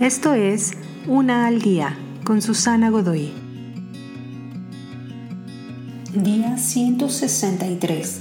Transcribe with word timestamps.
Esto 0.00 0.34
es 0.34 0.72
Una 1.06 1.46
al 1.46 1.62
Día 1.62 1.96
con 2.22 2.42
Susana 2.42 2.90
Godoy. 2.90 3.32
Día 6.12 6.58
163. 6.58 8.20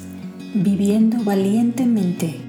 Viviendo 0.53 1.21
valientemente. 1.25 2.39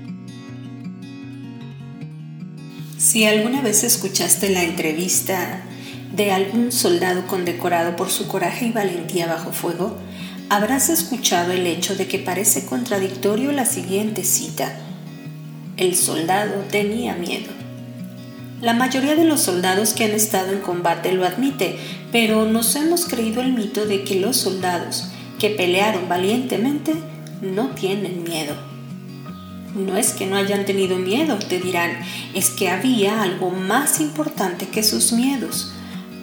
Si 2.98 3.24
alguna 3.24 3.62
vez 3.62 3.82
escuchaste 3.82 4.50
la 4.50 4.62
entrevista 4.62 5.60
de 6.14 6.30
algún 6.30 6.70
soldado 6.70 7.26
condecorado 7.26 7.96
por 7.96 8.10
su 8.10 8.28
coraje 8.28 8.66
y 8.66 8.72
valentía 8.72 9.26
bajo 9.26 9.50
fuego, 9.50 9.96
habrás 10.50 10.88
escuchado 10.88 11.50
el 11.50 11.66
hecho 11.66 11.96
de 11.96 12.06
que 12.06 12.20
parece 12.20 12.64
contradictorio 12.64 13.50
la 13.50 13.66
siguiente 13.66 14.22
cita. 14.22 14.76
El 15.76 15.96
soldado 15.96 16.60
tenía 16.70 17.16
miedo. 17.16 17.65
La 18.60 18.72
mayoría 18.72 19.16
de 19.16 19.24
los 19.24 19.42
soldados 19.42 19.92
que 19.92 20.04
han 20.04 20.12
estado 20.12 20.50
en 20.50 20.60
combate 20.60 21.12
lo 21.12 21.26
admite, 21.26 21.78
pero 22.10 22.46
nos 22.46 22.74
hemos 22.74 23.04
creído 23.04 23.42
el 23.42 23.52
mito 23.52 23.84
de 23.84 24.02
que 24.02 24.18
los 24.18 24.38
soldados 24.38 25.08
que 25.38 25.50
pelearon 25.50 26.08
valientemente 26.08 26.94
no 27.42 27.68
tienen 27.70 28.24
miedo. 28.24 28.54
No 29.74 29.98
es 29.98 30.14
que 30.14 30.24
no 30.24 30.36
hayan 30.36 30.64
tenido 30.64 30.96
miedo, 30.96 31.38
te 31.38 31.60
dirán, 31.60 31.90
es 32.32 32.48
que 32.48 32.70
había 32.70 33.20
algo 33.20 33.50
más 33.50 34.00
importante 34.00 34.68
que 34.68 34.82
sus 34.82 35.12
miedos, 35.12 35.74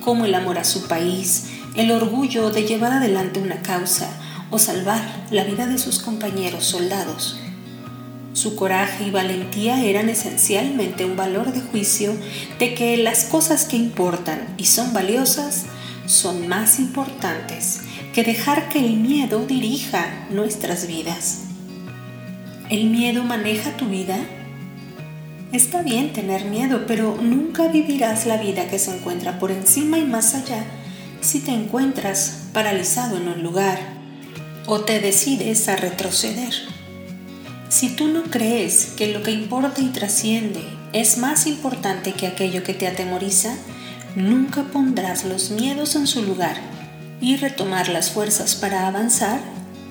como 0.02 0.26
el 0.26 0.34
amor 0.34 0.58
a 0.58 0.64
su 0.64 0.88
país, 0.88 1.52
el 1.76 1.92
orgullo 1.92 2.50
de 2.50 2.64
llevar 2.64 2.94
adelante 2.94 3.40
una 3.40 3.62
causa 3.62 4.10
o 4.50 4.58
salvar 4.58 5.28
la 5.30 5.44
vida 5.44 5.68
de 5.68 5.78
sus 5.78 6.00
compañeros 6.00 6.66
soldados. 6.66 7.43
Su 8.44 8.58
coraje 8.58 9.06
y 9.06 9.10
valentía 9.10 9.82
eran 9.86 10.10
esencialmente 10.10 11.06
un 11.06 11.16
valor 11.16 11.54
de 11.54 11.62
juicio 11.62 12.14
de 12.60 12.74
que 12.74 12.98
las 12.98 13.24
cosas 13.24 13.64
que 13.64 13.78
importan 13.78 14.54
y 14.58 14.66
son 14.66 14.92
valiosas 14.92 15.64
son 16.08 16.50
más 16.50 16.78
importantes 16.78 17.80
que 18.14 18.22
dejar 18.22 18.68
que 18.68 18.80
el 18.80 18.98
miedo 18.98 19.46
dirija 19.46 20.28
nuestras 20.30 20.88
vidas. 20.88 21.44
¿El 22.70 22.90
miedo 22.90 23.24
maneja 23.24 23.78
tu 23.78 23.86
vida? 23.86 24.18
Está 25.54 25.82
bien 25.82 26.12
tener 26.12 26.44
miedo, 26.44 26.84
pero 26.86 27.16
nunca 27.22 27.70
vivirás 27.70 28.26
la 28.26 28.36
vida 28.36 28.68
que 28.68 28.78
se 28.78 28.94
encuentra 28.94 29.40
por 29.40 29.52
encima 29.52 30.00
y 30.00 30.04
más 30.04 30.36
allá 30.36 30.66
si 31.22 31.40
te 31.40 31.52
encuentras 31.52 32.50
paralizado 32.52 33.16
en 33.16 33.30
un 33.30 33.42
lugar 33.42 33.80
o 34.66 34.82
te 34.82 35.00
decides 35.00 35.70
a 35.70 35.78
retroceder. 35.78 36.83
Si 37.74 37.90
tú 37.90 38.08
no 38.08 38.22
crees 38.26 38.94
que 38.96 39.12
lo 39.12 39.24
que 39.24 39.32
importa 39.32 39.82
y 39.82 39.88
trasciende 39.88 40.62
es 40.94 41.18
más 41.18 41.48
importante 41.48 42.14
que 42.14 42.28
aquello 42.28 42.64
que 42.64 42.76
te 42.76 42.86
atemoriza, 42.86 43.56
nunca 44.16 44.66
pondrás 44.66 45.26
los 45.26 45.50
miedos 45.50 45.96
en 45.96 46.06
su 46.06 46.22
lugar 46.22 46.56
y 47.20 47.36
retomar 47.36 47.90
las 47.90 48.12
fuerzas 48.12 48.54
para 48.54 48.86
avanzar 48.86 49.42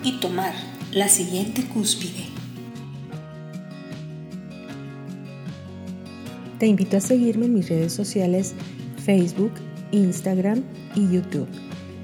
y 0.05 0.21
tomar 0.21 0.53
la 0.93 1.09
siguiente 1.09 1.65
cúspide. 1.65 2.27
Te 6.61 6.69
invito 6.69 6.99
a 6.99 7.01
seguirme 7.01 7.47
en 7.47 7.55
mis 7.55 7.69
redes 7.69 7.93
sociales 7.93 8.55
Facebook, 9.05 9.55
Instagram 9.91 10.63
y 10.95 11.11
YouTube. 11.11 11.49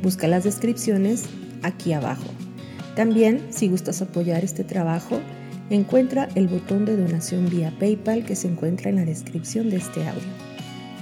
Busca 0.03 0.27
las 0.27 0.43
descripciones 0.43 1.27
aquí 1.63 1.93
abajo. 1.93 2.27
También, 2.97 3.47
si 3.51 3.69
gustas 3.69 4.03
apoyar 4.03 4.43
este 4.43 4.65
trabajo, 4.65 5.21
encuentra 5.71 6.29
el 6.35 6.49
botón 6.49 6.85
de 6.85 6.97
donación 6.97 7.49
vía 7.49 7.73
PayPal 7.79 8.25
que 8.25 8.37
se 8.37 8.49
encuentra 8.49 8.91
en 8.91 8.97
la 8.97 9.05
descripción 9.05 9.71
de 9.71 9.77
este 9.77 10.07
audio. 10.07 10.23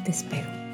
Te 0.05 0.11
espero. 0.11 0.66